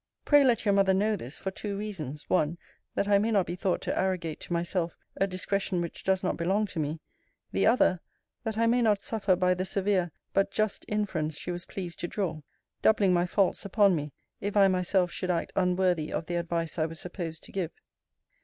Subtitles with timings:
[0.25, 2.57] Pray let your mother know this, for two reasons: one,
[2.95, 6.37] that I may not be thought to arrogate to myself a discretion which does not
[6.37, 7.01] belong to me;
[7.51, 7.99] the other,
[8.43, 12.07] that I may not suffer by the severe, but just inference she was pleased to
[12.07, 12.41] draw;
[12.81, 16.87] doubling my faults upon me, if I myself should act unworthy of the advice I
[16.87, 17.69] was supposed to give.